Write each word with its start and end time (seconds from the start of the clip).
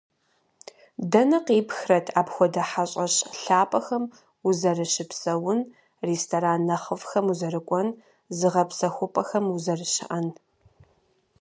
Дэнэ 1.11 1.39
къипхрэт 1.45 2.07
апхуэдэ 2.19 2.63
хьэщӀэщ 2.69 3.15
лъапӀэхэм 3.41 4.03
узэрыщыпсэун, 4.47 5.59
ресторан 6.07 6.61
нэхъыфӀхэм 6.67 7.25
узэрыкӀуэн, 7.31 7.87
зыгъэпсэхупӀэхэм 8.37 9.45
узэрыщыӀэн? 9.55 10.27